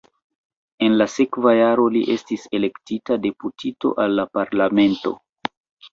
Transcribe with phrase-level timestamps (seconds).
[0.85, 5.17] En la sekva jaro li estis elektita deputito al la parlamento.